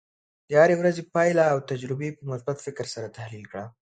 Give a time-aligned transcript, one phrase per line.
[0.47, 3.65] د هرې ورځې پایله او تجربې په مثبت فکر سره تحلیل کړه.